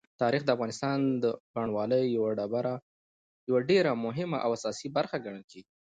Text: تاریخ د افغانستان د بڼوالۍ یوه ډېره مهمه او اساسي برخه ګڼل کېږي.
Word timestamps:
تاریخ 0.21 0.41
د 0.45 0.49
افغانستان 0.55 0.99
د 1.23 1.25
بڼوالۍ 1.53 2.03
یوه 3.49 3.59
ډېره 3.71 3.91
مهمه 4.05 4.37
او 4.45 4.49
اساسي 4.57 4.87
برخه 4.97 5.17
ګڼل 5.25 5.43
کېږي. 5.51 5.69